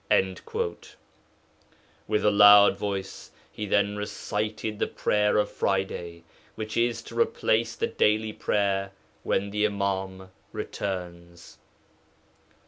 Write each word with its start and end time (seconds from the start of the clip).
With 2.07 2.25
a 2.25 2.31
loud 2.31 2.75
voice 2.75 3.29
he 3.51 3.67
then 3.67 3.95
recited 3.97 4.79
the 4.79 4.87
prayer 4.87 5.37
of 5.37 5.51
Friday, 5.51 6.23
which 6.55 6.75
is 6.75 7.03
to 7.03 7.19
replace 7.19 7.75
the 7.75 7.85
daily 7.85 8.33
prayer 8.33 8.93
when 9.21 9.51
the 9.51 9.63
Imām 9.63 10.29
appears. 10.55 11.59